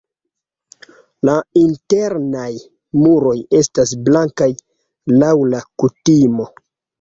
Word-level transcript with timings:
La 1.29 1.33
internaj 1.59 2.45
muroj 3.01 3.35
estas 3.59 3.93
blankaj 4.09 4.49
laŭ 5.19 5.31
la 5.53 5.63
kutimo. 5.85 6.49